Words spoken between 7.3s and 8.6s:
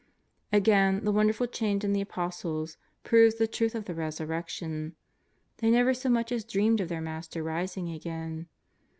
rising again.